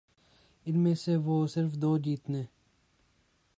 ان 0.65 0.79
میں 0.79 0.93
سے 0.95 1.15
وہ 1.15 1.47
صرف 1.47 1.73
دو 1.73 1.97
جیتنے 1.97 2.43